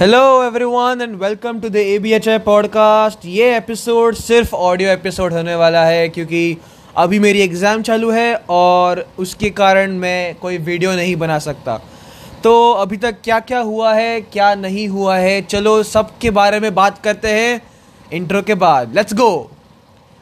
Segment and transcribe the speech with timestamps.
[0.00, 4.90] Hello everyone and welcome to the A B H I podcast ये episode सिर्फ़ audio
[4.90, 6.58] episode होने वाला है क्योंकि
[6.96, 11.80] अभी मेरी एग्ज़ाम चालू है और उसके कारण मैं कोई वीडियो नहीं बना सकता।
[12.44, 16.60] तो अभी तक क्या क्या हुआ है क्या नहीं हुआ है चलो सब के बारे
[16.60, 17.60] में बात करते हैं
[18.12, 19.32] इंट्रो के बाद। Let's go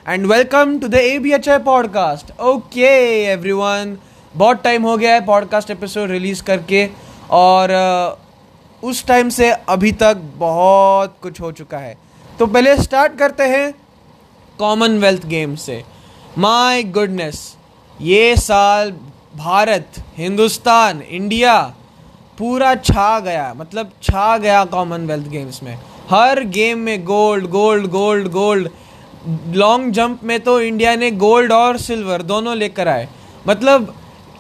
[0.07, 2.97] and welcome to the A B H I podcast okay
[3.33, 3.97] everyone
[4.35, 6.89] बहुत टाइम हो गया है पॉडकास्ट एपिसोड रिलीज़ करके
[7.31, 8.24] और uh,
[8.85, 11.97] उस टाइम से अभी तक बहुत कुछ हो चुका है।
[12.39, 13.73] तो पहले स्टार्ट करते हैं
[14.59, 15.83] कॉमनवेल्थ गेम से।
[16.39, 17.57] माय गुडनेस
[18.01, 18.91] ये साल
[19.37, 21.61] भारत, हिंदुस्तान, इंडिया
[22.39, 25.75] पूरा छा गया मतलब छा गया कॉमनवेल्थ गेम्स में।
[26.11, 28.69] हर गेम में gold gold gold gold
[29.55, 33.09] long jump में तो इंडिया ने गोल्ड और सिल्वर दोनों लेकर आए।
[33.47, 33.95] मतलब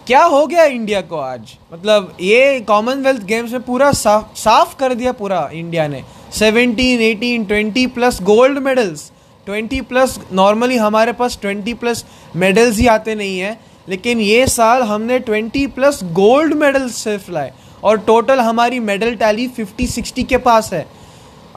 [0.07, 1.53] क्या हो गया इंडिया को आज?
[1.73, 7.47] मतलब ये कॉमनवेल्थ गेम्स में पूरा साफ़ साफ़ कर दिया पूरा इंडिया ने। 17, 18,
[7.47, 9.11] 20 plus gold medals
[9.47, 12.05] 20 plus normally हमारे पास 20 प्लस
[12.37, 17.53] मेडल्स ही आते नहीं हैं। लेकिन ये साल हमने 20 प्लस गोल्ड मेडल्स सिर्फ़ लाए।
[17.85, 20.87] और टोटल हमारी मेडल टैली 50 60 के पास है।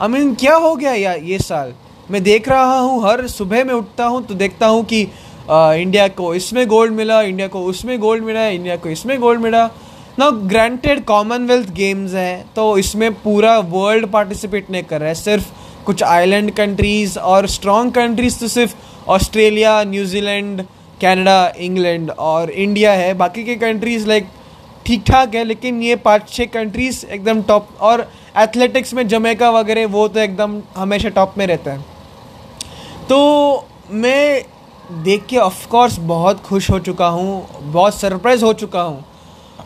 [0.00, 1.74] आई मीन क्या हो गया यार ये साल?
[2.10, 5.06] मैं देख रहा हूँ हर सुबह में उठता हूँ तो देखता हूँ कि
[5.50, 9.64] इंडिया को इसमें गोल्ड मिला इंडिया को उसमें गोल्ड मिला इंडिया को इसमें गोल्ड मिला।
[10.18, 15.46] ना ग्रांटेड कॉमनवेल्थ गेम्स हैं तो इसमें पूरा वर्ल्ड पार्टिसिपेट नहीं कर रहा है। सिर्फ़
[15.86, 18.74] कुछ आइलैंड कंट्रीज़ और स्ट्रॉन्ग कंट्रीज़ तो सिर्फ़
[19.10, 20.62] Australia New Zealand
[21.00, 24.26] Canada England और इंडिया है। बाकी के कंट्रीज़ लाइक
[24.86, 28.06] ठीक ठाक है, लेकिन ये पाँच छः कंट्रीज़ एकदम टॉप और
[28.38, 31.84] एथलेटिक्स में जमेका वगैरह, वो तो एकदम हमेशा टॉप में रहता है।
[33.08, 34.44] तो मैं
[34.90, 39.04] देख के ऑफकोर्स बहुत खुश हो चुका हूँ, बहुत सरप्राइज़ हो चुका हूँ।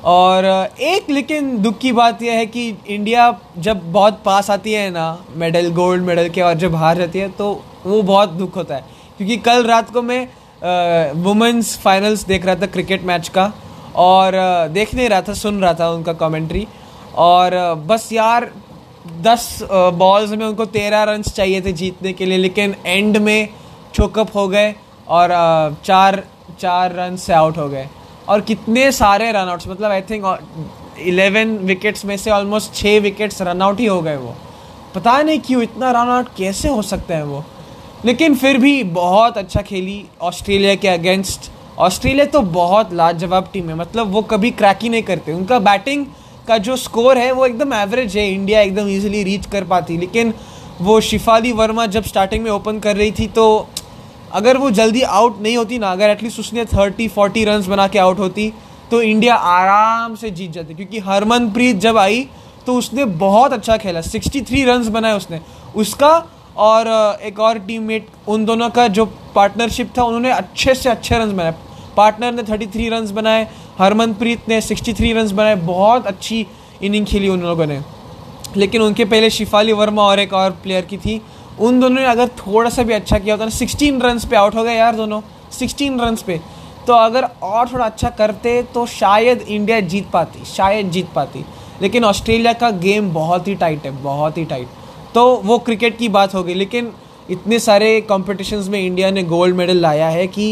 [0.05, 4.91] और एक लेकिन दुख की बात यह है कि इंडिया जब बहुत पास आती है
[4.91, 7.53] ना मेडल गोल्ड मेडल के और जब हार जाती है तो
[7.87, 8.85] वो बहुत दुख होता है।
[9.19, 13.53] क्योंकि कल रात को मैं वुमेंस फाइनल्स देख रहा था क्रिकेट मैच का
[13.97, 14.33] और
[14.73, 16.67] देख नहीं रहा था, सुन रहा था उनका कमेंट्री
[17.17, 18.51] और बस यार,
[19.21, 23.49] दस बॉल्स में उनको तेरह रन्स चाहिए थे जीतने के लिए, लेकिन एंड में
[23.95, 24.75] चोकअप हो गए।
[25.13, 25.31] और
[25.85, 26.23] चार
[26.61, 27.89] चार रन से आउट हो गए।
[28.29, 30.25] और कितने सारे रन आउट्स मतलब आई थिंक
[31.01, 34.35] इलेवन विकेट्स में से ऑलमोस्ट छः विकेट्स रन आउट ही हो गए वो।
[34.95, 37.45] पता नहीं क्यों इतना रन आउट कैसे हो सकते हैं वो।
[38.05, 43.75] लेकिन फिर भी बहुत अच्छा खेली ऑस्ट्रेलिया के अगेंस्ट ऑस्ट्रेलिया तो बहुत लाजवाब टीम है
[43.75, 46.07] मतलब वो कभी क्रैक ही नहीं करते। उनका बैटिंग
[46.49, 50.33] का जो स्कोर है, वो एकदम एवरेज है। इंडिया एकदम इजीली रीच कर पाती। लेकिन
[50.81, 53.45] वो शिफाली वर्मा जब स्टार्टिंग में ओपन कर रही थी तो
[54.33, 57.99] अगर वो जल्दी आउट नहीं होती ना, अगर एटलीस्ट उसने थर्टी फोर्टी रन बना के
[57.99, 58.53] आउट होती
[58.91, 62.27] तो इंडिया आराम से जीत जाती। क्योंकि हरमनप्रीत जब आई
[62.67, 65.41] तो उसने बहुत अच्छा खेला। सिक्सटी थ्री रन बनाए उसने।
[65.77, 66.11] उसका
[66.57, 66.89] और
[67.23, 69.05] एक और टीममेट उन दोनों का जो
[69.35, 71.55] पार्टनरशिप था, उन्होंने अच्छे से अच्छे रन बनाए।
[71.97, 73.47] पार्टनर ने थर्टी थ्री रन बनाए,
[73.79, 76.47] हरमनप्रीत ने सिक्सटी थ्री रन बनाए। बहुत अच्छी
[76.83, 77.81] इनिंग खेली उन लोगों ने।
[78.57, 81.21] लेकिन उनके पहले शिफाली वर्मा और एक और प्लेयर की थी
[81.59, 84.55] उन दोनों ने अगर थोड़ा सा भी अच्छा किया होता ना सिक्सटीन रन पे आउट
[84.55, 85.21] हो गए यार दोनों
[85.53, 86.41] सिक्सटीन रन पे।
[86.87, 91.45] तो अगर और थोड़ा अच्छा करते तो शायद इंडिया जीत पाती, शायद जीत पाती।
[91.83, 94.69] लेकिन ऑस्ट्रेलिया का गेम बहुत ही टाइट है, बहुत ही टाइट
[95.15, 96.93] तो वो क्रिकेट की बात हो गई, लेकिन
[97.31, 100.47] इतने सारे कॉम्पिटिशन्स में इंडिया ने गोल्ड मेडल लाया है कि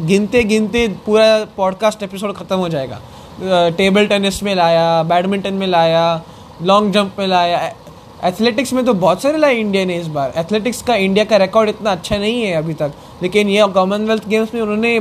[0.00, 3.00] गिनते गिनते पूरा पॉडकास्ट एपिसोड ख़त्म हो जाएगा।
[3.70, 6.22] टेबल टेनिस में लाया बैडमिंटन में लाया
[6.62, 7.58] लॉन्ग जंप में लाया
[8.24, 11.68] एथलेटिक्स में तो बहुत सारे लाए इंडिया ने इस बार। एथलेटिक्स का इंडिया का रिकॉर्ड
[11.68, 14.98] इतना अच्छा नहीं है अभी तक। लेकिन ये कॉमनवेल्थ गेम्स में उन्होंने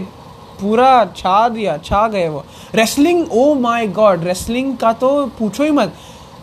[0.61, 2.43] पूरा छा दिया, छा गए वो।
[2.75, 5.93] Wrestling oh my God wrestling का तो पूछो ही मत।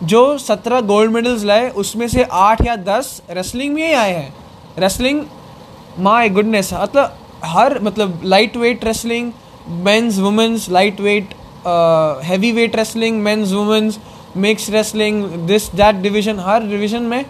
[0.03, 4.33] जो सत्रह गोल्ड मेडल्स लाए, उसमें से आठ या दस रेसलिंग में ही आए हैं।
[4.79, 5.21] रेसलिंग
[5.99, 9.31] माय गुडनेस मतलब हर मतलब light weight wrestling
[9.85, 11.33] men's women's light weight
[12.25, 13.99] heavy weight wrestling men's women's
[14.39, 17.25] mix wrestling this that division her division में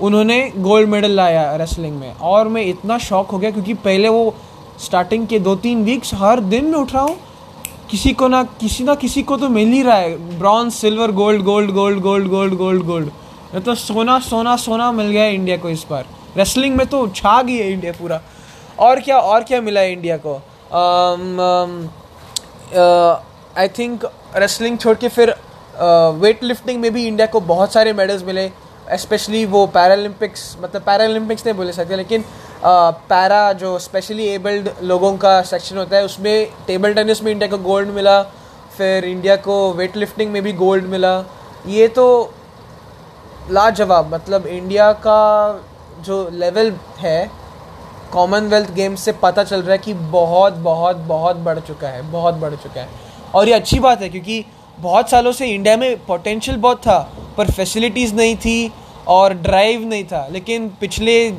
[0.00, 4.34] उन्होंने गोल्ड मेडल लाया रेसलिंग में। और मैं इतना शौक हो गया क्योंकि पहले वो
[4.80, 7.16] स्टार्टिंग के दो तीन वीक्स हर दिन में उठ रहा हूँ,
[7.90, 11.42] किसी को ना, किसी ना किसी को तो मिल ही रहा है। Bronze silver gold
[11.42, 13.10] gold gold gold gold gold gold
[13.56, 17.56] तो सोना सोना सोना मिल गया इंडिया को इस बार। रेसलिंग में तो छा गई
[17.56, 18.20] है इंडिया पूरा।
[18.78, 20.34] और क्या और क्या मिला है इंडिया को
[23.56, 24.04] आई थिंक
[24.36, 25.34] रेसलिंग छोड़ के फिर
[26.16, 28.50] वेट लिफ्टिंग में भी इंडिया को बहुत सारे मेडल्स मिले
[28.96, 32.24] स्पेशली वो पैरालंपिक्स मतलब पैरालंपिक्स नहीं बोले सकते, लेकिन
[32.64, 37.58] पैरा जो स्पेशली एबल्ड लोगों का सेक्शन होता है, उसमें टेबल टेनिस में इंडिया को
[37.64, 38.22] गोल्ड मिला,
[38.76, 41.18] फिर इंडिया को वेट लिफ्टिंग में भी गोल्ड मिला।
[41.66, 42.32] ये तो
[43.50, 45.64] लाजवाब मतलब इंडिया का
[46.04, 47.30] जो लेवल है
[48.12, 52.34] कॉमनवेल्थ गेम्स से पता चल रहा है कि बहुत बहुत बहुत बढ़ चुका है, बहुत
[52.34, 52.88] बढ़ चुका है।
[53.34, 54.44] और ये अच्छी बात है, क्योंकि
[54.78, 56.98] बहुत सालों से इंडिया में पोटेंशियल बहुत था,
[57.36, 58.72] पर फैसिलिटीज़ नहीं थी
[59.08, 61.30] और ड्राइव नहीं था। लेकिन पिछले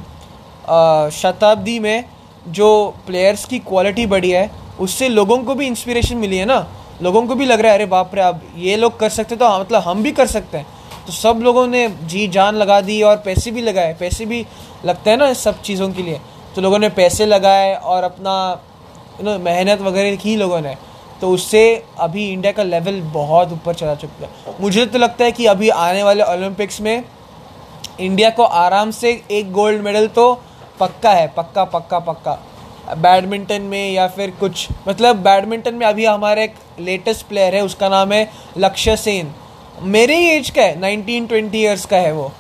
[1.14, 2.04] शताब्दी में
[2.48, 2.70] जो
[3.08, 4.50] प्लेयर्स की क्वालिटी बढ़ी है,
[4.80, 6.66] उससे लोगों को भी इंस्पिरेशन मिली है ना।
[7.02, 9.48] लोगों को भी लग रहा है, अरे बाप रे, अब ये लोग कर सकते तो
[9.48, 10.68] हाँ मतलब हम भी कर सकते हैं।
[11.06, 14.46] तो सब लोगों ने जी जान लगा दी और पैसे भी लगाए। पैसे भी
[14.86, 16.20] लगते हैं ना सब चीज़ों के लिए।
[16.56, 18.36] तो लोगों ने पैसे लगाए और अपना
[19.20, 20.76] यू नो मेहनत वगैरह की लोगों ने।
[21.22, 21.62] तो उससे
[22.00, 25.70] अभी इंडिया का लेवल बहुत ऊपर चला चुका है। मुझे तो लगता है कि अभी
[25.70, 27.04] आने वाले ओलंपिक्स में
[28.00, 30.34] इंडिया को आराम से एक गोल्ड मेडल तो
[30.80, 32.38] पक्का है, पक्का पक्का पक्का।
[32.96, 37.90] बैडमिंटन में या फिर कुछ मतलब बैडमिंटन में अभी हमारे एक लेटेस्ट प्लेयर है, उसका
[37.90, 39.34] नाम है लक्ष्य सेन।
[39.84, 42.32] मेरे ही एज का है नाइनटीन ट्वेंटी ईयर्स का है वो।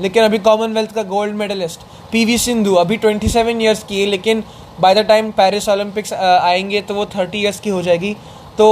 [0.00, 1.80] लेकिन अभी कॉमनवेल्थ का gold medalist
[2.12, 4.42] P V Sindhu अभी ट्वेंटी सेवन ईयर्स की है, लेकिन
[4.82, 8.14] by the time Paris Olympics आएँगे तो वो थर्टी ईयर्स की हो जाएगी।
[8.58, 8.68] तो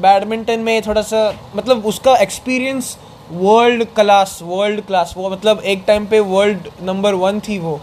[0.00, 2.96] बैडमिंटन में थोड़ा सा मतलब उसका experience
[3.32, 7.80] world class world class वो मतलब एक टाइम पे वर्ल्ड नंबर वन थी वो।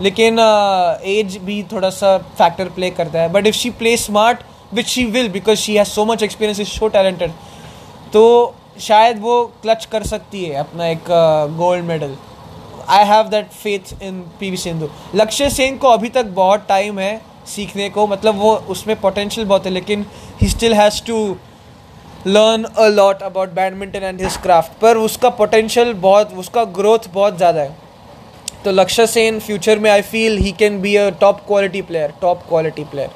[0.00, 4.38] लेकिन एज uh, भी थोड़ा सा फैक्टर प्ले करता है। But if she play smart
[4.74, 7.30] which she will because she has so much experience is so talented
[8.12, 11.04] तो शायद वो क्लच कर सकती है अपना एक
[11.58, 12.16] gold medal
[12.88, 16.98] I have that faith in P V Sindhu Lakshya Sen को अभी तक बहुत टाइम
[16.98, 20.06] है सीखने को। मतलब वो उसमें पोटेंशियल बहुत है, लेकिन
[20.40, 21.36] he still has to
[22.26, 27.36] learn a lot about badminton and his craft पर उसका पोटेंशियल बहुत, उसका ग्रोथ बहुत
[27.36, 27.76] ज़्यादा है।
[28.64, 32.42] तो लक्ष्य सेन फ्यूचर में I feel he can be a top quality player top
[32.48, 33.10] quality player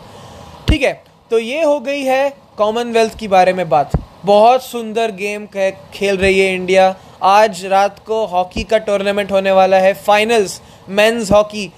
[0.69, 0.93] ठीक है?
[1.31, 3.93] तो ये हो गई है कॉमनवेल्थ की बारे में बात।
[4.25, 5.47] बहुत सुंदर गेम
[5.95, 11.31] खेल रही है इंडिया आज रात को हॉकी का टूर्नामेंट होने वाला है। Finals men's
[11.33, 11.73] hockey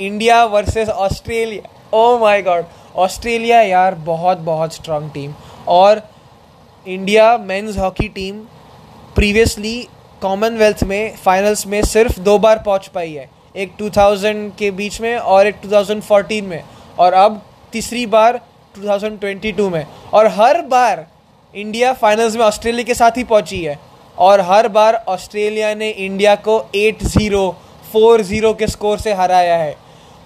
[0.00, 2.64] India versus Australia oh my God
[2.96, 5.34] Australia यार, बहुत बहुत स्ट्रांग टीम
[5.68, 6.00] और
[6.86, 8.38] India men's hockey team
[9.14, 9.88] previously
[10.22, 15.16] Commonwealth में फाइनल्स में सिर्फ़ दो बार पहुँच पाई है। एक 2000 के बीच में
[15.16, 16.62] और एक 2014 में।
[16.98, 17.40] और अब
[17.72, 18.40] तीसरी बार
[18.78, 21.06] 2022 में। और हर बार
[21.54, 23.78] इंडिया फाइनल्स में ऑस्ट्रेलिया के साथ ही पहुँची है।
[24.18, 27.50] और हर बार ऑस्ट्रेलिया ने इंडिया को 8-0
[27.92, 29.76] 4-0 के स्कोर से हराया है।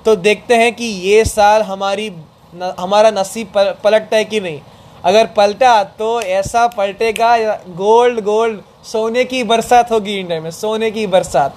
[0.04, 2.10] तो देखते हैं कि ये साल हमारी
[2.54, 3.52] न, हमारा नसीब
[3.84, 4.60] पलटता है कि नहीं।
[5.04, 7.36] अगर पलटा तो ऐसा पलटेगा
[7.76, 11.56] गोल्ड गोल्ड सोने की बरसात होगी इंडिया में सोने की बरसात।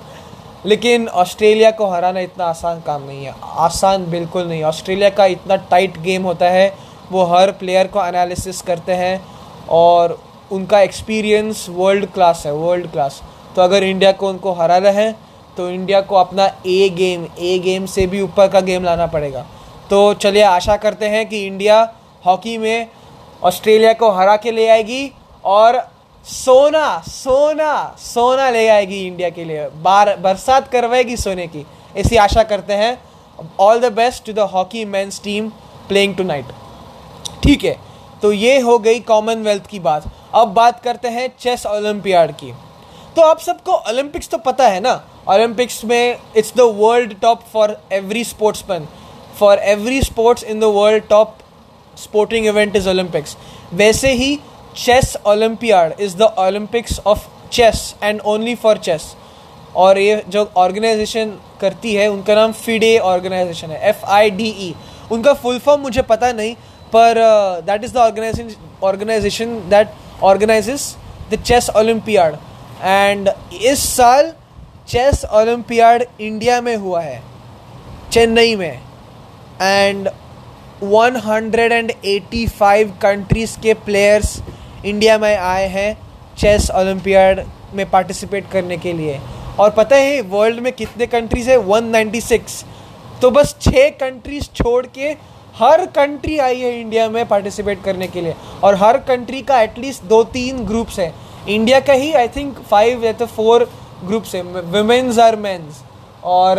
[0.66, 5.56] लेकिन ऑस्ट्रेलिया को हराना इतना आसान काम नहीं है। आसान बिल्कुल नहीं। ऑस्ट्रेलिया का इतना
[5.72, 6.76] टाइट गेम होता है
[7.12, 9.20] वो हर प्लेयर को एनालिसिस करते हैं
[9.70, 10.18] और
[10.52, 13.22] उनका एक्सपीरियंस वर्ल्ड क्लास है वर्ल्ड क्लास
[13.56, 15.12] तो अगर इंडिया को उनको हराना है
[15.58, 19.46] तो इंडिया को अपना ए गेम ए गेम से भी ऊपर का गेम लाना पड़ेगा.
[19.90, 21.82] तो चलिए, आशा करते हैं कि इंडिया
[22.26, 22.88] हॉकी में
[23.44, 25.12] ऑस्ट्रेलिया को हरा के ले आएगी
[25.46, 25.78] और
[26.26, 29.68] सोना सोना सोना ले आएगी इंडिया के लिए.
[29.68, 31.66] बार, बरसात करवाएगी सोने की.
[31.98, 32.98] ऐसी आशा करते हैं.
[33.60, 35.50] All the best to the hockey men's team
[35.88, 36.46] playing tonight
[37.44, 37.76] ठीक है.
[38.24, 40.04] तो ये हो गई कॉमनवेल्थ की बात।
[40.36, 42.52] अब बात करते हैं चेस ओलंपियाड की।
[43.16, 44.94] तो आप सबको ओलंपिक्स तो पता है ना?
[45.30, 48.88] ओलंपिक्स में it's the world top for every sportsman
[49.40, 51.36] for every sports in the world top
[51.98, 53.38] sporting event is Olympics
[53.74, 54.36] वैसे ही
[54.76, 59.14] chess Olympiad is the Olympics of chess and only for chess
[59.76, 64.74] और ये जो organisation करती है, उनका नाम FIDE organisation है। F I D E
[65.12, 66.56] उनका फुल फॉर्म मुझे पता नहीं
[66.96, 67.16] पर
[67.66, 69.88] that is the organisation organisation that
[70.24, 70.96] organises
[71.32, 72.36] the chess Olympiad
[72.84, 73.30] and
[73.62, 74.34] इस साल
[74.90, 77.22] चेस ओलंपियाड इंडिया में हुआ है,
[78.12, 78.80] चेन्नई में.
[79.62, 80.10] एंड
[80.84, 84.42] 185 कंट्रीज़ के प्लेयर्स
[84.86, 85.98] इंडिया में आए हैं
[86.38, 89.20] चेस ओलम्पियाड में पार्टिसिपेट करने के लिए.
[89.60, 91.58] और पता है वर्ल्ड में कितने कंट्रीज़ है?
[91.60, 92.64] 196
[93.22, 95.14] तो बस छः कंट्रीज़ छोड़ के
[95.56, 100.04] हर कंट्री आई है इंडिया में पार्टिसिपेट करने के लिए। और हर कंट्री का एटलीस्ट
[100.04, 101.14] दो तीन ग्रुप्स है।
[101.48, 103.70] इंडिया का ही आई थिंक फाइव या तो फोर
[104.06, 105.84] ग्रुप्स है। वुमेन्स आर मेंस
[106.24, 106.58] और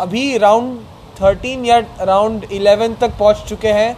[0.00, 0.78] अभी राउंड
[1.20, 3.96] थर्टीन या राउंड इलेवन तक पहुँच चुके हैं।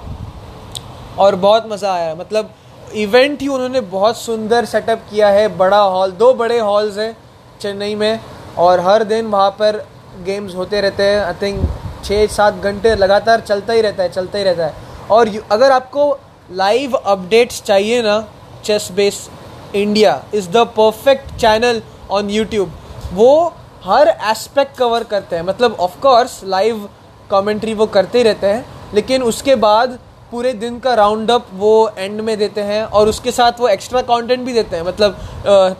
[1.18, 2.50] और बहुत मज़ा आया। मतलब
[2.94, 7.16] इवेंट ही उन्होंने बहुत सुंदर सेटअप किया है। बड़ा हॉल दो बड़े हॉल्स हैं
[7.60, 8.20] चेन्नई में।
[8.58, 9.76] और हर दिन वहाँ पर
[10.24, 11.60] गेम्स होते रहते हैं। आई थिंक
[12.04, 14.74] छः सात घंटे लगातार चलता ही रहता है, चलता ही रहता है।
[15.10, 16.10] और अगर आपको
[16.52, 18.18] लाइव अपडेट्स चाहिए ना
[18.92, 19.28] ChessBase
[19.74, 22.72] India is the perfect channel on YouTube
[23.12, 23.52] वो
[23.84, 26.88] हर एस्पेक्ट कवर करते हैं। मतलब ऑफकोर्स लाइव
[27.30, 29.98] कमेंट्री वो करते ही रहते हैं, लेकिन उसके बाद
[30.34, 34.00] पूरे दिन का राउंड अप वो एंड में देते हैं और उसके साथ वो एक्स्ट्रा
[34.02, 35.18] कंटेंट भी देते हैं। मतलब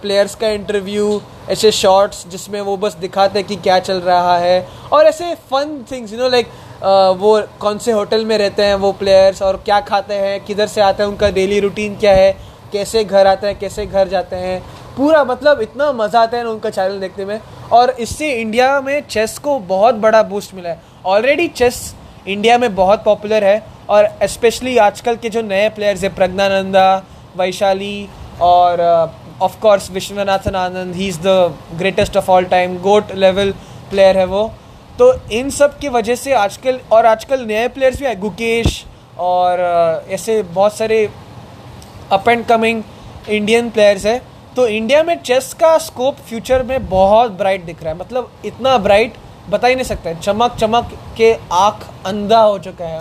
[0.03, 1.21] प्लेयर्स का इंटरव्यू
[1.51, 5.75] ऐसे शॉर्ट्स जिसमें वो बस दिखाते हैं कि क्या चल रहा है और ऐसे fun
[5.91, 6.53] things you know like
[7.19, 10.81] वो कौन से होटल में रहते हैं वो प्लेयर्स और क्या खाते हैं, किधर से
[10.83, 12.33] आते हैं, उनका डेली रूटीन क्या है,
[12.73, 14.61] कैसे घर आते हैं, कैसे घर जाते हैं।
[14.97, 17.41] पूरा मतलब इतना मज़ा आता है उनका चैनल देखने में
[17.73, 21.95] और इससे इंडिया में चेस को बहुत बड़ा बूस्ट मिला है। ऑलरेडी चेस
[22.27, 27.05] इंडिया में बहुत पॉपुलर है और स्पेशली आजकल के जो नए प्लेयर्स हैं, प्रज्ञानंदा,
[27.37, 28.09] वैशाली
[28.41, 28.81] और
[29.43, 33.53] of course Viswanathan Anand he is the greatest of all time GOAT level
[33.91, 34.51] player है वो।
[34.99, 38.85] तो इन सब की वजह से आजकल, और आजकल नए प्लेयर्स भी आए गुकेश
[39.19, 39.61] और
[40.11, 41.09] ऐसे बहुत सारे
[42.13, 42.83] up and coming
[43.29, 44.21] Indian players है।
[44.57, 48.77] तो इंडिया में चेस का स्कोप फ्यूचर में बहुत ब्राइट दिख रहा है। मतलब इतना
[48.79, 49.15] ब्राइट
[49.51, 53.01] बता ही नहीं सकते। चमक चमक के आँख अंधा हो चुका है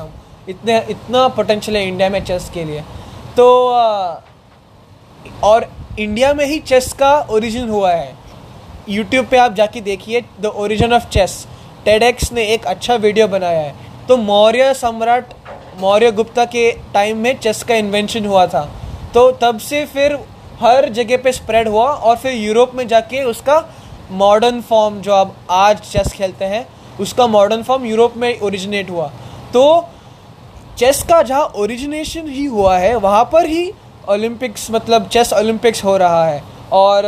[0.50, 2.82] इतने, इतना पोटेंशियल है इंडिया में चेस के लिए।
[3.38, 3.46] तो
[5.44, 5.70] और
[6.00, 8.14] इंडिया में ही चेस का ओरिजिन हुआ है।
[8.90, 11.46] यूट्यूब पे आप जाके देखिए the origin of chess
[11.86, 13.76] TEDx ने एक अच्छा वीडियो बनाया है।
[14.08, 15.34] तो मौर्य सम्राट,
[15.80, 18.70] मौर्य गुप्ता के टाइम में चेस का इन्वेंशन हुआ था।
[19.14, 20.14] तो तब से फिर
[20.60, 23.58] हर जगह पे स्प्रेड हुआ और फिर यूरोप में जाके उसका
[24.12, 26.68] मॉडर्न फॉर्म जो आप आज चेस खेलते हैं,
[27.00, 29.08] उसका मॉडर्न फॉर्म यूरोप में ओरिजिनेट हुआ।
[29.54, 29.64] तो
[30.78, 33.72] चेस का जहाँ ओरिजिनेशन ही हुआ है, वहाँ पर ही
[34.10, 36.42] ओलंपिक्स मतलब चेस ओलंपिक्स हो रहा है।
[36.74, 37.04] और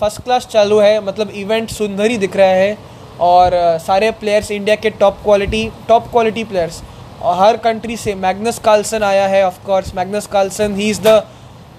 [0.00, 2.76] फ़र्स्ट क्लास चालू है मतलब इवेंट सुंदर ही दिख रहा है।
[3.20, 6.80] और सारे प्लेयर्स इंडिया के top quality top quality players
[7.22, 11.22] और हर कंट्री से मैग्नस कार्लसन आया है of course Magnus Carlsen he is the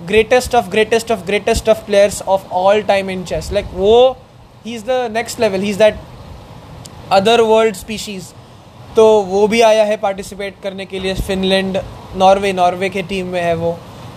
[0.07, 3.95] greatest of greatest of greatest of players of all time in chess like वो
[4.65, 5.95] he is the next level he is that
[7.11, 8.27] other world species
[8.95, 11.77] तो वो भी आया है participate करने के लिए। Finland
[12.17, 13.71] Norway Norway के टीम में है वो।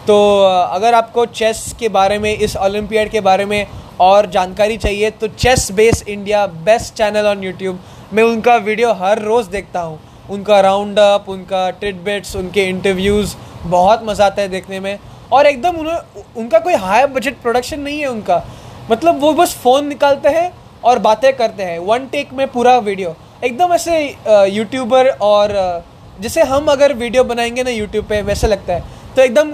[0.07, 3.67] तो अगर आपको चेस के बारे में, इस ओलंपियाड के बारे में
[4.01, 5.29] और जानकारी चाहिए तो
[5.73, 7.81] ChessBase India best channel on YouTube
[8.13, 9.99] मैं उनका वीडियो हर रोज़ देखता हूँ।
[10.31, 13.35] उनका राउंड अप उनका टिडबिट्स उनके इंटरव्यूज़
[13.67, 14.99] बहुत मज़ा आता है देखने में।
[15.33, 18.45] और एकदम उन्होंने उनका कोई हाई बजट प्रोडक्शन नहीं है उनका।
[18.91, 20.53] मतलब वो बस फ़ोन निकालते हैं
[20.85, 24.01] और बातें करते हैं। वन टेक में पूरा वीडियो एकदम ऐसे
[24.49, 25.53] यूट्यूबर और
[26.21, 28.85] जैसे हम अगर वीडियो बनाएँगे ना यूट्यूब पे वैसे लगता है।
[29.17, 29.51] तो एकदम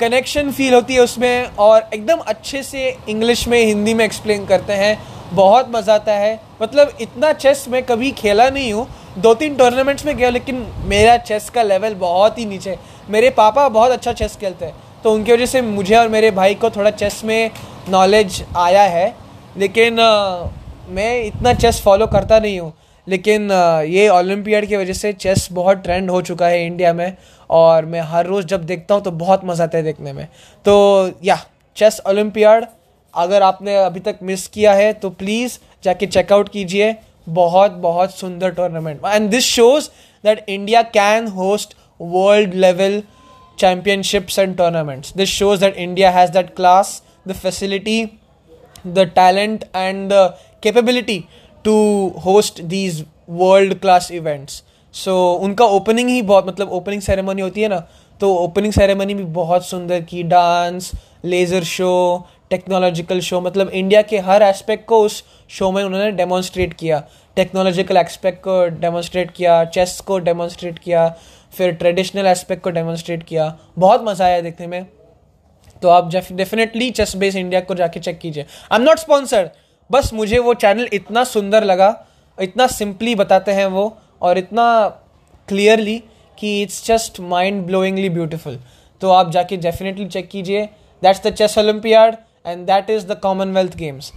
[0.00, 4.72] कनेक्शन फील होती है उसमें और एकदम अच्छे से इंग्लिश में हिंदी में एक्सप्लेन करते
[4.72, 4.98] हैं।
[5.32, 8.86] बहुत मज़ा आता है। मतलब इतना चेस मैं कभी खेला नहीं हूँ।
[9.18, 12.76] दो तीन टूर्नामेंट्स में गया लेकिन मेरा चेस का लेवल बहुत ही नीचे
[13.10, 16.54] मेरे पापा बहुत अच्छा चेस खेलते हैं। तो उनकी वजह से मुझे और मेरे भाई
[16.54, 17.50] को थोड़ा चेस में
[17.88, 19.14] नॉलेज आया है।
[19.56, 20.46] लेकिन आ,
[20.88, 22.72] मैं इतना चेस फॉलो करता नहीं हूँ।
[23.08, 23.50] लेकिन
[23.88, 27.16] ये ओलंपियाड की वजह से चेस बहुत ट्रेंड हो चुका है इंडिया में
[27.50, 30.26] और मैं हर रोज़ जब देखता हूँ तो बहुत मज़ा आता है देखने में।
[30.64, 31.38] तो या
[31.76, 32.66] चेस ओलंपियाड
[33.14, 36.94] अगर आपने अभी तक मिस किया है तो प्लीज़ जाके चेकआउट कीजिए।
[37.28, 39.88] बहुत बहुत सुंदर tournament and this shows
[40.24, 43.02] that India can host world level
[43.60, 45.12] championships and tournaments.
[45.18, 46.88] This shows that India has that class,
[47.30, 47.94] the facility,
[48.96, 50.24] the talent, and the
[50.66, 51.16] capability
[51.66, 51.76] to
[52.24, 54.62] host these world class events
[54.94, 57.78] so उनका opening ही बहुत मतलब opening ceremony होती है ना
[58.20, 60.90] तो opening ceremony भी बहुत सुंदर की dance
[61.24, 61.92] laser show
[62.50, 67.02] technological show मतलब इंडिया के हर एस्पेक्ट को उस शो में उन्होंने डेमोन्स्ट्रेट किया।
[67.36, 71.08] टेक्नोलॉजिकल एस्पेक्ट को डेमोन्स्ट्रेट किया चेस को डेमोन्स्ट्रेट किया,
[71.52, 74.86] फिर ट्रेडिशनल एस्पेक्ट को डेमोन्स्ट्रेट किया। बहुत मज़ा आया देखने में।
[75.82, 79.48] तो आप डेफिनेटली चेस बेस इंडिया को जाके चेक कीजिए। आई एम नॉट स्पॉन्सर्ड
[79.90, 81.94] बस मुझे वो चैनल इतना सुंदर लगा,
[82.38, 84.88] इतना सिंपली बताते हैं वो, और इतना
[85.48, 86.02] क्लियरली
[86.38, 88.58] कि it's just mind blowingly beautiful
[89.00, 90.64] तो आप जाके डेफिनेटली चेक कीजिए।
[91.02, 92.16] That's the chess Olympiad
[92.46, 94.12] and that is the Commonwealth Games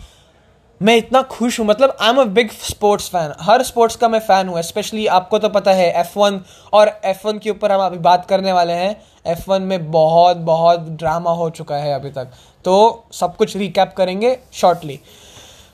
[0.82, 4.20] मैं इतना खुश हूँ मतलब I am a big sports fan her sports का मैं
[4.20, 6.40] फ़ैन हूँ स्पेशली आपको तो पता है एफ़ वन
[6.74, 8.96] और एफ़ वन के ऊपर हम अभी बात करने वाले हैं।
[9.26, 12.32] एफ़ वन में बहुत बहुत ड्रामा हो चुका है अभी तक।
[12.66, 15.00] तो सब कुछ रिकैप करेंगे शॉर्टली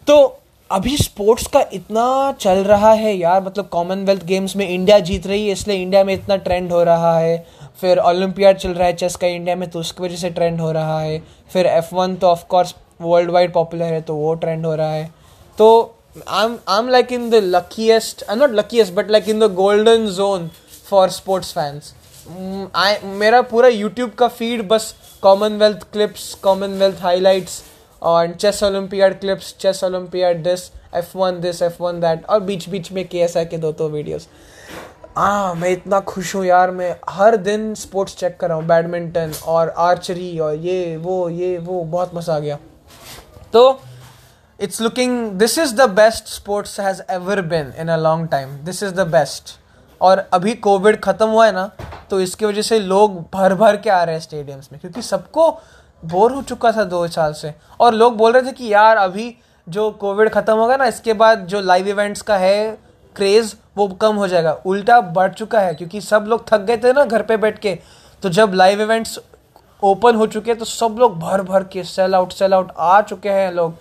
[0.07, 0.17] तो
[0.69, 2.05] अभी स्पोर्ट्स का इतना
[2.39, 6.13] चल रहा है यार मतलब कॉमनवेल्थ गेम्स में इंडिया जीत रही है, इसलिए इंडिया में
[6.13, 7.37] इतना ट्रेंड हो रहा है।
[7.81, 10.71] फिर ओलंपियाड चल रहा है चेस का इंडिया में तो उसकी वजह से ट्रेंड हो
[10.71, 11.21] रहा है।
[11.53, 15.09] फिर एफ़ वन तो ऑफकोर्स वर्ल्ड वाइड पॉपुलर है तो वो ट्रेंड हो रहा है।
[15.57, 15.95] तो
[16.29, 20.07] I I am like in the luckiest I not luckiest but like in the golden
[20.15, 20.49] zone
[20.89, 21.93] for sports fans
[22.75, 24.93] I मेरा पूरा यूट्यूब का फ़ीड बस
[25.23, 27.61] कॉमनवेल्थ क्लिप्स कॉमनवेल्थ हाईलाइट्स
[28.05, 32.67] और chess Olympiad clips, chess Olympiad this F one this F one that और बीच
[32.69, 34.27] बीच में के S I के दो दो वीडियोस
[35.17, 39.33] हाँ मैं इतना खुश हूँ यार, मैं हर दिन स्पोर्ट्स चेक कर रहा हूँ बैडमिंटन
[39.47, 42.57] और आर्चरी और ये, वो ये, वो, बहुत मज़ा आ गया।
[43.53, 43.79] तो
[44.59, 48.83] it's looking this is the best sports has ever been in a long time this
[48.83, 49.57] is the best
[50.01, 51.69] और अभी कोविड ख़त्म हुआ है ना
[52.09, 55.49] तो इसकी वजह से लोग भर भर के आ रहे हैं स्टेडियम्स में, क्योंकि सबको
[56.05, 59.35] बोर हो चुका था दो साल से। और लोग बोल रहे थे कि यार, अभी
[59.67, 62.77] जो कोविड ख़त्म होगा ना, इसके बाद जो लाइव इवेंट्स का है
[63.15, 66.93] क्रेज़ वो कम हो जाएगा। उल्टा बढ़ चुका है, क्योंकि सब लोग थक गए थे
[66.93, 67.77] ना घर पे बैठ के।
[68.23, 69.19] तो जब लाइव इवेंट्स
[69.83, 73.01] ओपन हो चुके हैं तो सब लोग भर भर के सेल आउट सेल आउट आ
[73.03, 73.73] चुके हैं लोग।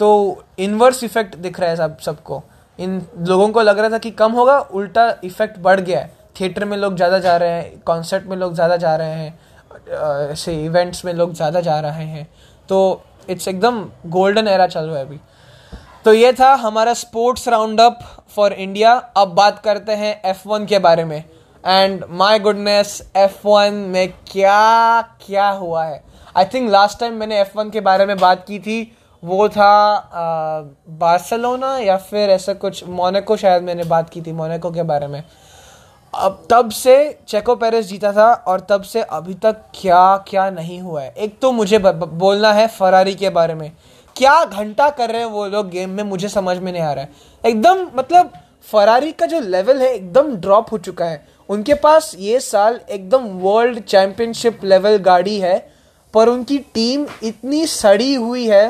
[0.00, 2.42] तो इन्वर्स इफ़ेक्ट दिख रहा है सब, सबको।
[2.78, 6.64] इन लोगों को लग रहा था कि कम होगा, उल्टा इफ़ेक्ट बढ़ गया है। थिएटर
[6.64, 9.38] में लोग ज़्यादा जा रहे हैं कॉन्सर्ट में लोग ज़्यादा जा रहे हैं।
[9.86, 12.28] ऐसे इवेंट्स में लोग ज़्यादा जा रहे हैं।
[12.68, 15.20] तो इट्स एकदम गोल्डन एरा चल रहा है अभी।
[16.04, 17.98] तो ये था हमारा sports round up
[18.36, 21.22] for India अब बात करते हैं एफ़ वन के बारे में।
[21.64, 26.02] And my goodness F one में क्या क्या हुआ है?
[26.36, 30.72] आई थिंक लास्ट टाइम मैंने एफ़ वन के बारे में बात की थी, वो था
[30.90, 35.22] बार्सलोना या फिर ऐसा कुछ, मोनेको शायद मैंने बात की थी, मोनेको के बारे में।
[36.14, 36.94] अब तब से
[37.28, 41.38] चेको पेरिस जीता था और तब से अभी तक क्या क्या नहीं हुआ है। एक
[41.40, 43.70] तो मुझे ब, ब, बोलना है फरारी के बारे में।
[44.16, 47.04] क्या घंटा कर रहे हैं वो लोग गेम में मुझे समझ में नहीं आ रहा
[47.04, 47.10] है।
[47.44, 48.32] एकदम मतलब
[48.72, 53.26] फरारी का जो लेवल है एकदम ड्रॉप हो चुका है। उनके पास ये साल एकदम
[53.40, 55.56] वर्ल्ड चैंपियनशिप लेवल गाड़ी है
[56.14, 58.66] पर उनकी टीम इतनी सड़ी हुई है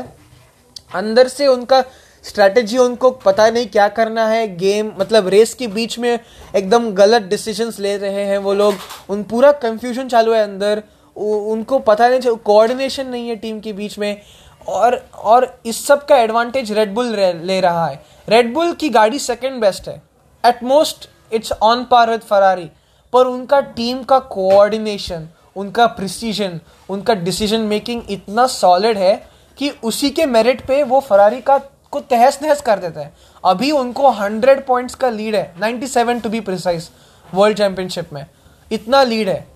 [0.94, 1.82] अंदर से उनका
[2.24, 6.18] स्ट्रैटेजी उनको पता नहीं क्या करना है गेम मतलब रेस के बीच में
[6.56, 8.74] एकदम गलत डिसीजंस ले रहे हैं वो लोग,
[9.10, 10.82] उन पूरा कंफ्यूजन चालू है अंदर
[11.16, 14.20] उनको पता नहीं कोऑर्डिनेशन नहीं है टीम के बीच में,
[14.68, 17.14] और और इस सब का एडवांटेज रेडबुल
[17.44, 20.00] ले रहा है। रेडबुल की गाड़ी सेकेंड बेस्ट है।
[20.44, 22.70] At most it's on par with Ferrari
[23.12, 26.58] पर उनका टीम का कोऑर्डिनेशन उनका प्रिसीजन
[26.88, 29.14] उनका डिसीज़न मेकिंग इतना सॉलिड है
[29.58, 31.58] कि उसी के मेरिट पे वो फरारी का
[31.92, 33.12] को तहस नहस कर देता है।
[33.44, 36.90] अभी उनको हंड्रेड पॉइंट्स का लीड है ninety seven to be precise
[37.26, 38.24] world championship में।
[38.70, 39.46] इतना लीड है।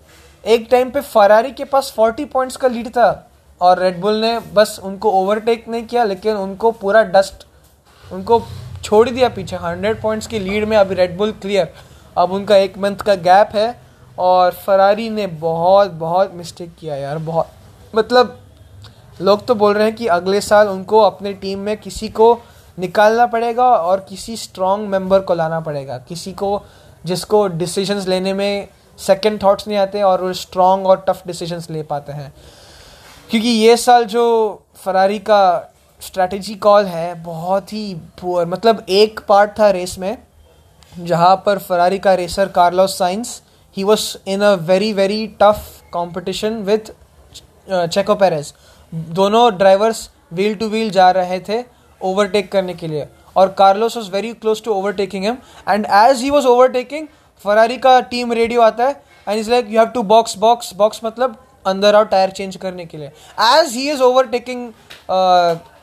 [0.44, 3.09] एक टाइम पे फरारी के पास फोर्टी पॉइंट्स का लीड था
[3.61, 7.46] और रेडबुल ने बस उनको ओवरटेक नहीं किया, लेकिन उनको पूरा डस्ट
[8.05, 8.42] उनको
[8.83, 11.72] छोड़ दिया पीछे। हंड्रेड पॉइंट्स की लीड में अभी रेडबुल क्लियर
[12.16, 13.75] अब उनका एक मंथ का गैप है
[14.18, 17.51] और फरारी ने बहुत बहुत मिस्टेक किया यार, बहुत।
[17.94, 18.38] मतलब
[19.20, 22.38] लोग तो बोल रहे हैं कि अगले साल उनको अपने टीम में किसी को
[22.79, 26.62] निकालना पड़ेगा और किसी स्ट्रॉन्ग मेंबर को लाना पड़ेगा। किसी को
[27.05, 31.83] जिसको डिसीजंस लेने में सेकंड थॉट्स नहीं आते और वो स्ट्रॉन्ग और टफ डिसीजंस ले
[31.83, 32.33] पाते हैं।
[33.31, 34.24] क्योंकि ये साल जो
[34.76, 40.18] फरारी का स्ट्रैटेजी कॉल है, बहुत ही पुअर मतलब एक पार्ट था रेस में,
[40.98, 43.40] जहाँ पर फरारी का racer Carlos Sainz
[43.76, 46.92] he was in a very very tough competition with
[47.70, 48.55] Checo Perez
[48.96, 51.62] दोनों ड्राइवर्स व्हील टू व्हील जा रहे थे
[52.00, 53.06] ओवरटेक करने के लिए।
[53.37, 55.37] और Carlos was very close to overtaking him
[55.68, 57.06] and as he was overtaking
[57.44, 61.00] Ferrari का team radio आता है and is like you have to box box box
[61.04, 64.70] मतलब अंदर आओ टायर चेंज करने के लिए। As he is overtaking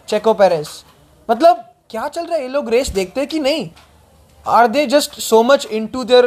[0.10, 0.84] Checo Perez
[1.30, 2.42] मतलब क्या चल रहा है?
[2.42, 3.70] ये लोग रेस देखते हैं कि नहीं?
[4.46, 6.26] Are they just so much into their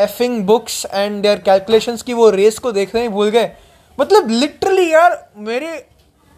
[0.00, 3.12] effing books and their calculation की वो रेस को देख रहे हैं?
[3.12, 3.50] भूल गए।
[3.98, 5.86] मतलब लिटरली यार, मेरे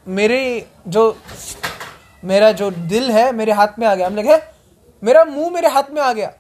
[0.07, 1.17] मेरे जो,
[2.23, 4.39] मेरा जो दिल है, मेरे हाथ में आ गया। हम लगे
[5.03, 6.33] मेरा मुँह मेरे हाथ में आ गया।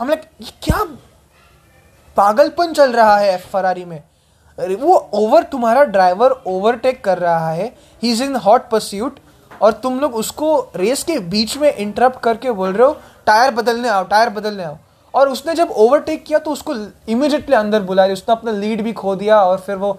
[0.00, 0.24] हम लग
[0.62, 0.82] क्या
[2.16, 4.02] पागलपन चल रहा है फरारी में?
[4.58, 7.66] वो ओवर तुम्हारा ड्राइवर ओवरटेक कर रहा है।
[8.02, 9.18] He is in hot pursuit
[9.60, 12.96] और तुम लोग उसको रेस के बीच में इंटरप्ट करके बोल रहे हो
[13.26, 14.76] टायर बदलने आओ टायर बदलने आओ।
[15.14, 16.74] और उसने जब ओवरटेक किया तो उसको
[17.08, 19.98] इमिजिएटली अंदर बुला लिया। उसने अपना लीड भी खो दिया और फिर वो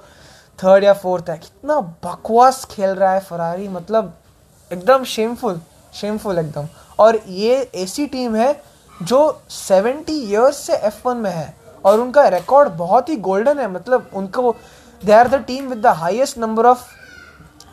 [0.59, 4.13] थर्ड या फोर्थ है। कितना बकवास खेल रहा है फरारी मतलब
[4.71, 5.59] एकदम शेमफुल
[5.93, 6.67] शेमफुल एकदम।
[6.99, 8.53] और ये ऐसी टीम है
[8.93, 11.53] जो सेवेंटी ईयर्स से एफ़ वन में है
[11.85, 14.55] और उनका रिकॉर्ड बहुत ही गोल्डन है। मतलब उनको
[15.01, 16.85] they are the team with the highest number of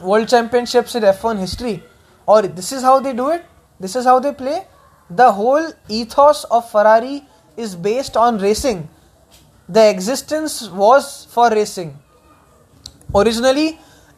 [0.03, 1.81] world championships in F history
[2.29, 3.47] और this is how they do it
[3.81, 4.61] this is how they play
[5.11, 7.21] the whole ethos of Ferrari
[7.59, 8.83] is based on racing
[9.69, 11.91] the existence was for racing
[13.17, 13.67] originally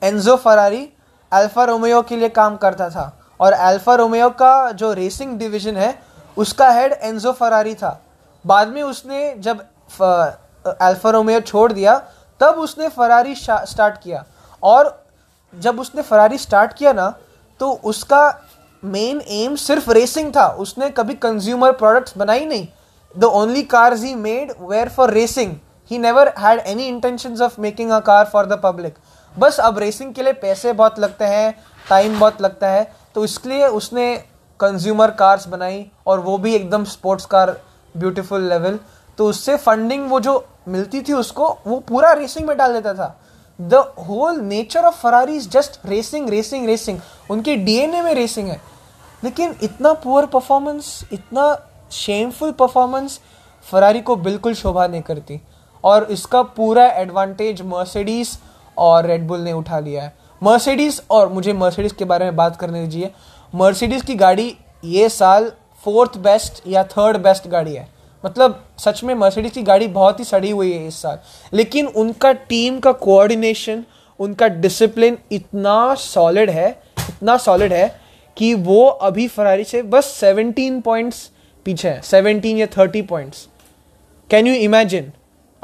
[0.02, 0.88] Enzo Ferrari
[1.32, 3.06] Alfa Romeo के लिए काम करता था
[3.40, 5.98] और Alfa Romeo का जो racing division है,
[6.36, 8.00] उसका हेड एनजो फरारी था।
[8.44, 9.60] बाद में उसने जब
[10.00, 11.96] अल्फ़ा रोमियो छोड़ दिया,
[12.40, 14.24] तब उसने फरारी स्टार्ट किया।
[14.62, 15.04] और
[15.52, 17.14] जब उसने फरारी स्टार्ट किया ना
[17.60, 18.22] तो उसका
[18.82, 22.66] मेन एम सिर्फ़ रेसिंग था। उसने कभी कंज्यूमर प्रोडक्ट्स बनाई नहीं।
[23.14, 25.54] The only cars he made were for racing
[25.90, 28.98] he never had any intention of making a car for the public
[29.34, 31.54] बस अब रेसिंग के लिए पैसे बहुत लगते हैं
[31.88, 34.14] टाइम बहुत लगता है तो इसलिए उसने
[34.60, 37.56] कंज्यूमर कार्स बनाई और वो भी एकदम स्पोर्ट्स कार
[37.94, 38.78] ब्यूटीफुल लेवल
[39.18, 43.16] तो उससे फंडिंग वो जो मिलती थी उसको, वो पूरा रेसिंग में डाल देता था.
[43.58, 43.74] The
[44.08, 46.98] whole nature of Ferrari is just racing racing racing
[47.30, 48.60] उनके डीएनए में रेसिंग है.
[49.22, 51.56] लेकिन इतना पुअर परफॉर्मेंस इतना
[51.92, 53.18] शेमफुल परफॉर्मेंस
[53.66, 55.40] फरारी को बिल्कुल शोभा नहीं करती.
[55.84, 58.38] और इसका पूरा एडवांटेज मर्सिडीज
[58.76, 62.80] और रेडबुल ने उठा लिया है। मर्सिडीज और मुझे मर्सिडीज के बारे में बात करने
[62.82, 63.10] दीजिए।
[63.52, 65.50] मर्सिडीज की गाड़ी ये साल
[65.84, 67.88] फोर्थ बेस्ट या थर्ड बेस्ट गाड़ी है।
[68.24, 71.18] मतलब सच में मर्सिडीज की गाड़ी बहुत ही सड़ी हुई है इस साल।
[71.52, 73.84] लेकिन उनका टीम का कोऑर्डिनेशन
[74.20, 76.68] उनका डिसिप्लिन इतना सॉलिड है,
[77.00, 78.00] इतना सॉलिड है
[78.36, 81.30] कि वो अभी फरारी से बस 17 पॉइंट्स
[81.66, 83.46] पीछे है। 17 या 30 पॉइंट्स
[84.30, 85.12] कैन यू इमेजिन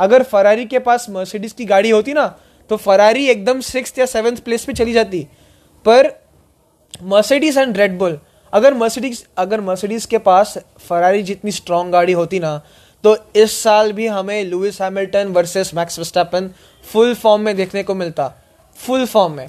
[0.00, 2.26] अगर फरारी के पास मर्सिडीज की गाड़ी होती ना
[2.70, 5.26] तो फरारी एकदम सिक्स या सेवन्थ प्लेस पे चली जाती।
[5.86, 6.10] पर
[7.04, 8.18] मर्सिडीज एंड रेडबुल
[8.52, 10.56] अगर मर्सिडीज अगर मर्सिडीज के पास
[10.88, 12.60] फरारी जितनी स्ट्रांग गाड़ी होती ना
[13.04, 16.50] तो इस साल भी हमें Lewis Hamilton versus Max Verstappen
[16.84, 18.32] full form में देखने को मिलता।
[18.78, 19.48] फुल फॉर्म में।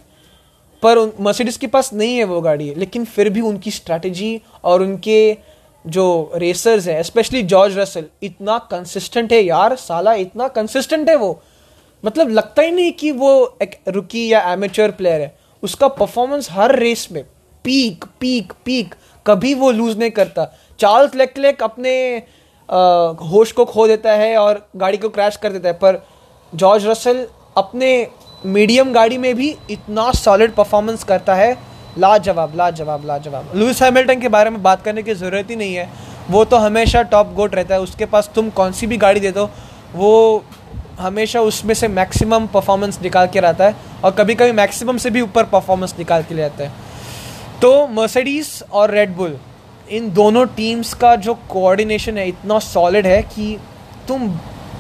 [0.84, 5.38] पर मर्सिडीज के पास नहीं है वो गाड़ी, लेकिन फिर भी उनकी स्ट्रैटेजी और उनके
[5.86, 11.40] जो रेसर्स हैं स्पेशली जॉर्ज रसल इतना कंसिस्टेंट है यार, साला इतना कंसिस्टेंट है वो।
[12.04, 16.76] मतलब लगता ही नहीं कि वो एक रुकी या एमेचर प्लेयर है। उसका परफॉर्मेंस हर
[16.76, 17.24] रेस में
[17.66, 20.46] पीक पीक पीक कभी वो लूज नहीं करता।
[20.80, 21.92] चार्ल्स लेक अपने
[23.24, 26.02] होश को खो देता है और गाड़ी को क्रैश कर देता है, पर
[26.54, 27.26] जॉर्ज रसल
[27.58, 28.08] अपने
[28.46, 31.54] मीडियम गाड़ी में भी इतना सॉलिड परफॉर्मेंस करता है
[31.98, 35.90] लाजवाब लाजवाब लाजवाब। लुइस हैमिल्टन के बारे में बात करने की ज़रूरत ही नहीं है।
[36.30, 39.32] वो तो हमेशा टॉप गोट रहता है। उसके पास तुम कौन सी भी गाड़ी दे
[39.32, 39.50] दो,
[39.96, 40.44] वो
[41.00, 45.22] हमेशा उसमें से मैक्सिमम परफॉर्मेंस निकाल के रहता है और कभी कभी मैक्सिमम से भी
[45.22, 46.72] ऊपर परफॉर्मेंस निकाल के आता है।
[47.62, 49.38] तो मर्सिडीज और रेडबुल
[49.90, 53.58] इन दोनों टीम्स का जो कोऑर्डिनेशन है इतना सॉलिड है कि
[54.08, 54.28] तुम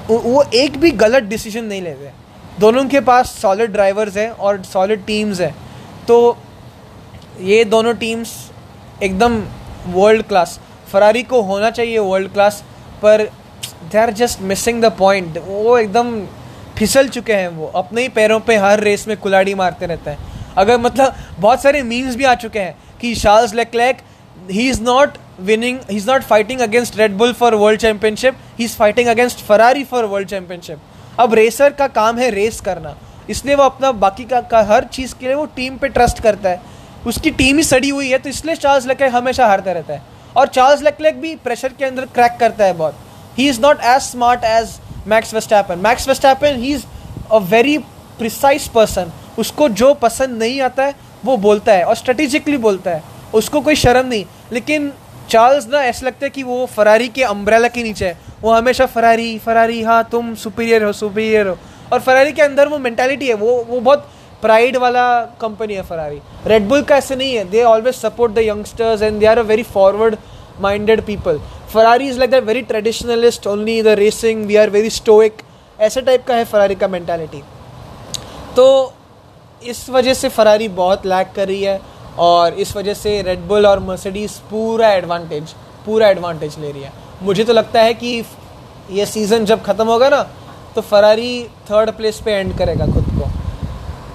[0.09, 2.11] वो एक भी गलत डिसीज़न नहीं लेते।
[2.59, 5.53] दोनों के पास सॉलिड ड्राइवर्स हैं और सॉलिड टीम्स हैं।
[6.07, 6.37] तो
[7.41, 8.31] ये दोनों टीम्स
[9.03, 9.37] एकदम
[9.87, 10.59] वर्ल्ड क्लास
[10.91, 12.63] फरारी को होना चाहिए वर्ल्ड क्लास
[13.01, 13.23] पर
[13.91, 16.11] they are just missing the point वो एकदम
[16.77, 20.53] फिसल चुके हैं वो। अपने ही पैरों पे हर रेस में कुलाड़ी मारते रहते हैं।
[20.57, 24.01] अगर मतलब बहुत सारे मीम्स भी आ चुके हैं कि Charles Leclerc
[24.51, 28.65] he is not winning he is not fighting against Red Bull for world championship he
[28.65, 30.79] is fighting against Ferrari for world championship
[31.19, 32.95] अब रेसर का काम है रेस करना।
[33.29, 36.49] इसलिए वो अपना बाकी का, का हर चीज़ के लिए वो टीम पे ट्रस्ट करता
[36.49, 36.61] है।
[37.07, 40.01] उसकी टीम ही सड़ी हुई है तो इसलिए चार्ल्स लेक्लैक हमेशा हारता रहता है।
[40.37, 42.97] और चार्ल्स लेक्लैक भी प्रेशर के अंदर क्रैक करता है बहुत।
[43.37, 46.83] He is not as smart as Max Verstappen Max Verstappen he is
[47.31, 47.77] a very
[48.17, 53.03] precise person उसको जो पसंद नहीं आता है, वो बोलता है और स्ट्रेटेजिकली बोलता है।
[53.33, 54.91] उसको कोई शर्म नहीं। लेकिन
[55.29, 58.85] चार्ल्स ना ऐसा लगता है कि वो फरारी के अम्ब्रेला के नीचे है। वो हमेशा
[58.85, 61.57] फरारी फरारी हाँ तुम सुपीरियर हो सुपीरियर हो।
[61.93, 64.09] और फरारी के अंदर वो मैंटेलिटी है। वो वो बहुत
[64.41, 65.05] प्राइड वाला
[65.41, 67.43] कंपनी है फरारी रेडबुल का ऐसे नहीं है.
[67.49, 70.17] They always support the youngsters and they are a very forward
[70.61, 71.39] minded people
[71.73, 75.41] Ferrari is like that very traditionalist only the racing we are very stoic
[75.79, 77.41] ऐसे टाइप का है Ferrari का mentality
[78.55, 78.67] तो
[79.63, 81.79] इस वजह से फरारी बहुत लैक कर रही है
[82.19, 85.53] और इस वजह से रेडबुल और मर्सिडीज पूरा एडवांटेज
[85.85, 86.91] पूरा एडवांटेज ले रही है.
[87.23, 88.23] मुझे तो लगता है कि
[88.91, 90.21] ये सीज़न जब ख़त्म होगा ना
[90.75, 93.30] तो फरारी थर्ड प्लेस पे एंड करेगा खुद को.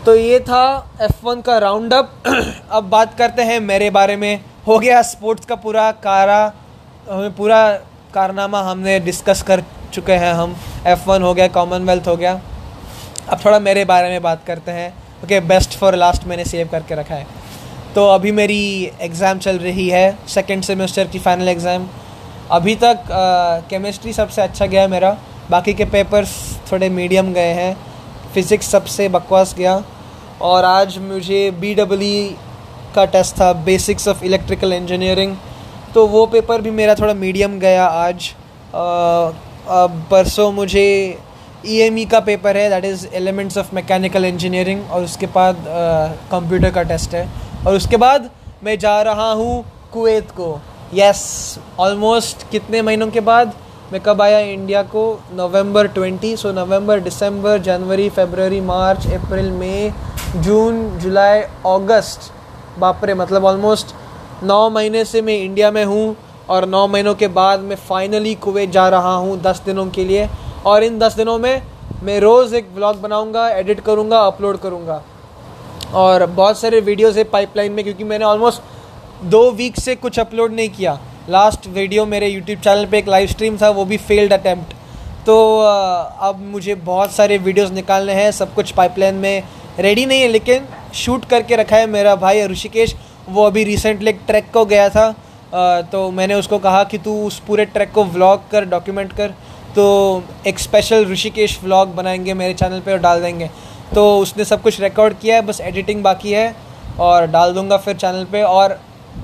[0.06, 2.10] तो ये था F1 का राउंड अप
[2.70, 6.52] अब बात करते हैं मेरे बारे में। हो गया स्पोर्ट्स का पूरा कारा,
[7.10, 7.58] हमें पूरा
[8.14, 9.62] कारनामा हमने डिस्कस कर
[9.94, 10.54] चुके हैं हम।
[10.86, 12.34] F1 हो गया कॉमनवेल्थ हो गया।
[13.30, 14.92] अब थोड़ा मेरे बारे में बात करते हैं।
[15.24, 17.26] ओके बेस्ट फॉर लास्ट मैंने सेव करके रखा है।
[17.94, 18.60] तो अभी मेरी
[19.00, 21.88] एग्ज़ाम चल रही है सेकेंड सेमेस्टर की फाइनल एग्ज़ाम
[22.52, 23.04] अभी तक
[23.70, 25.16] केमिस्ट्री सबसे अच्छा गया मेरा।
[25.50, 26.38] बाकी के पेपर्स
[26.72, 27.74] थोड़े मीडियम गए हैं।
[28.34, 29.76] फ़िज़िक्स सबसे बकवास गया।
[30.42, 32.36] और आज मुझे बी डब्ल्यू
[32.94, 35.36] का टेस्ट था बेसिक्स ऑफ़ इलेक्ट्रिकल इंजीनियरिंग
[35.94, 38.28] तो वो पेपर भी मेरा थोड़ा मीडियम गया आज।
[40.10, 40.84] परसों मुझे
[41.66, 45.64] ई एम ई का पेपर है that is elements of mechanical engineering और उसके बाद
[46.30, 47.28] कंप्यूटर का टेस्ट है।
[47.66, 48.30] और उसके बाद
[48.64, 50.58] मैं जा रहा हूँ कुवैत को।
[50.94, 51.22] यस
[51.58, 53.52] yes, ऑलमोस्ट कितने महीनों के बाद?
[53.92, 55.02] मैं कब आया इंडिया को?
[55.32, 59.90] नवंबर ट्वेंटी सो नवंबर, दिसंबर, जनवरी, फरवरी, मार्च, अप्रैल, मई,
[60.36, 62.30] जून, जुलाई, अगस्त।
[62.78, 63.94] बापरे मतलब ऑलमोस्ट
[64.42, 66.16] नौ महीने से मैं इंडिया में हूँ
[66.48, 70.28] और नौ महीनों के बाद मैं फाइनली कुवैत जा रहा हूँ दस दिनों के लिए।
[70.66, 71.62] और इन दस दिनों में
[72.02, 75.02] मैं रोज़ एक ब्लॉग बनाऊँगा एडिट करूँगा अपलोड करूँगा।
[75.94, 80.52] और बहुत सारे वीडियोज़ है पाइपलाइन में, क्योंकि मैंने ऑलमोस्ट दो वीक से कुछ अपलोड
[80.52, 84.32] नहीं किया। लास्ट वीडियो मेरे यूट्यूब चैनल पे एक लाइव स्ट्रीम था, वो भी फेल्ड
[84.32, 84.74] अटैम्प्ट
[85.26, 89.42] तो अब मुझे बहुत सारे वीडियोस निकालने हैं, सब कुछ पाइपलाइन में
[89.78, 92.94] रेडी नहीं है, लेकिन शूट करके रखा है मेरा भाई ऋषिकेश।
[93.28, 97.38] वो अभी रिसेंटली एक ट्रैक को गया था। तो मैंने उसको कहा कि तू उस
[97.46, 99.34] पूरे ट्रैक को व्लॉग कर डॉक्यूमेंट कर।
[99.76, 103.50] तो एक स्पेशल ऋषिकेश व्लॉग बनाएँगे मेरे चैनल पे और डाल देंगे।
[103.94, 106.54] तो उसने सब कुछ रिकॉर्ड किया है, बस एडिटिंग बाकी है
[107.00, 108.78] और डाल दूँगा फिर चैनल पे। और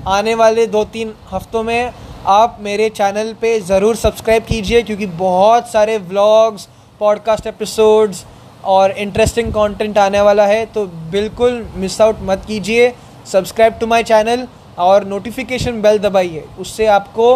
[0.07, 1.91] आने वाले दो तीन हफ्तों में
[2.27, 6.67] आप मेरे चैनल पे ज़रूर सब्सक्राइब कीजिए, क्योंकि बहुत सारे व्लॉग्स
[6.99, 8.23] पॉडकास्ट एपिसोड्स
[8.65, 12.93] और इंटरेस्टिंग कंटेंट आने वाला है तो बिल्कुल मिस आउट मत कीजिए।
[13.31, 14.47] सब्सक्राइब टू माय चैनल
[14.79, 17.27] और नोटिफिकेशन बेल दबाइए। उससे आपको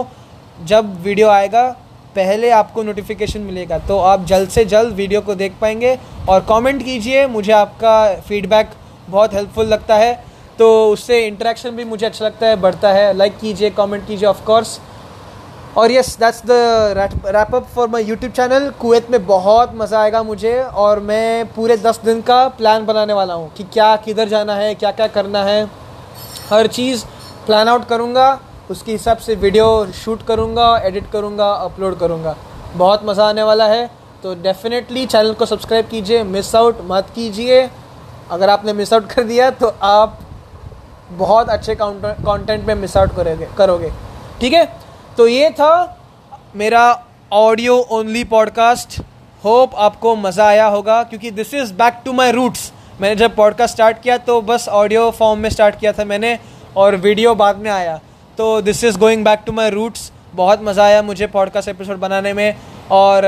[0.65, 1.67] जब वीडियो आएगा,
[2.15, 5.97] पहले आपको नोटिफिकेशन मिलेगा। तो आप जल्द से जल्द वीडियो को देख पाएँगे
[6.29, 8.69] और कमेंट कीजिए। मुझे आपका फीडबैक
[9.09, 10.13] बहुत हेल्पफुल लगता है।
[10.59, 14.43] तो उससे इंटरेक्शन भी मुझे अच्छा लगता है, बढ़ता है। लाइक कीजिए कमेंट कीजिए ऑफ़
[14.45, 14.79] कोर्स
[15.77, 16.51] और yes that's the
[17.27, 21.77] wrap up for my YouTube channel Kuwait में बहुत मज़ा आएगा मुझे और मैं पूरे
[21.77, 25.43] दस दिन का प्लान बनाने वाला हूँ कि क्या, किधर जाना है, क्या क्या करना
[25.43, 25.63] है।
[26.49, 27.05] हर चीज़
[27.45, 28.39] प्लान आउट करूँगा,
[28.71, 29.65] उसके हिसाब से वीडियो
[29.95, 32.35] शूट करूँगा एडिट करूँगा अपलोड करूँगा।
[32.75, 33.89] बहुत मज़ा आने वाला है।
[34.23, 37.69] तो डेफिनेटली चैनल को सब्सक्राइब कीजिए मिस आउट मत कीजिए।
[38.31, 40.17] अगर आपने मिस आउट कर दिया तो आप
[41.09, 43.91] बहुत अच्छे कंटेंट में मिस आउट करोगे करोगे।
[44.41, 44.65] ठीक है?
[45.17, 45.97] तो ये था
[46.55, 48.99] मेरा ऑडियो ओनली पॉडकास्ट
[49.43, 53.73] होप आपको मज़ा आया होगा, क्योंकि this is back to my roots मैंने जब पॉडकास्ट
[53.73, 56.37] स्टार्ट किया तो बस ऑडियो फॉर्म में स्टार्ट किया था मैंने,
[56.77, 57.99] और वीडियो बाद में आया।
[58.37, 62.33] तो this is going back to my roots बहुत मज़ा आया मुझे पॉडकास्ट एपिसोड बनाने
[62.33, 62.55] में,
[62.91, 63.23] और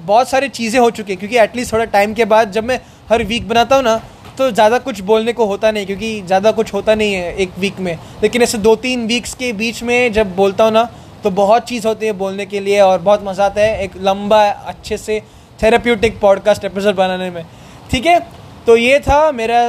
[0.00, 2.80] बहुत सारी चीज़ें हो चुकी हैं, क्योंकि एटलीस्ट थोड़ा टाइम के बाद जब मैं
[3.10, 4.00] हर वीक बनाता हूँ ना
[4.42, 7.78] तो ज़्यादा कुछ बोलने को होता नहीं, क्योंकि ज़्यादा कुछ होता नहीं है एक वीक
[7.80, 10.88] में। लेकिन ऐसे दो तीन वीक्स के बीच में जब बोलता हूँ ना
[11.24, 14.42] तो बहुत चीज़ होती है बोलने के लिए और बहुत मज़ा आता है एक लंबा,
[14.44, 15.20] अच्छे से
[15.58, 17.44] थेराप्यूटिक पॉडकास्ट एपिसोड बनाने में।
[17.90, 18.18] ठीक है?
[18.66, 19.60] तो ये था मेरा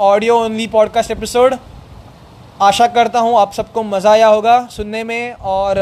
[0.00, 1.54] ऑडियो ओनली पॉडकास्ट एपिसोड
[2.62, 5.80] आशा करता हूँ आप सबको मज़ा आया होगा सुनने में और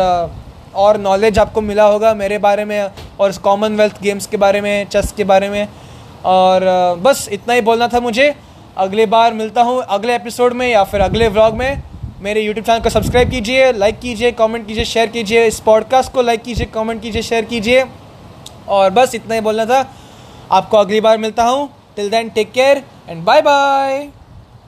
[0.77, 2.81] और नॉलेज आपको मिला होगा मेरे बारे में
[3.21, 5.69] और कॉमनवेल्थ गेम्स के बारे में चेस के बारे में।
[6.25, 6.65] और
[7.03, 8.35] बस इतना ही बोलना था मुझे।
[8.77, 11.83] अगले बार मिलता हूँ अगले एपिसोड में या फिर अगले व्लॉग में।
[12.21, 16.23] मेरे यूट्यूब चैनल को सब्सक्राइब कीजिए लाइक कीजिए कमेंट कीजिए शेयर कीजिए। इस पॉडकास्ट को
[16.23, 17.85] लाइक कीजिए कमेंट कीजिए शेयर कीजिए।
[18.69, 19.87] और बस इतना ही बोलना था।
[20.53, 24.09] आपको अगली बार मिलता हूँ। Till then take care and bye bye